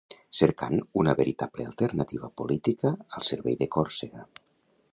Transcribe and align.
Cercant 0.37 0.77
una 1.01 1.13
veritable 1.19 1.67
alternativa 1.71 2.29
política 2.41 2.93
al 3.19 3.27
servei 3.31 3.59
de 3.61 3.69
Còrsega. 3.77 4.27